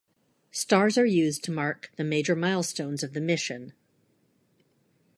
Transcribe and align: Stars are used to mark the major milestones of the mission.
Stars 0.49 0.97
are 0.97 1.05
used 1.05 1.43
to 1.43 1.51
mark 1.51 1.91
the 1.95 2.03
major 2.03 2.35
milestones 2.35 3.03
of 3.03 3.13
the 3.13 3.21
mission. 3.21 3.71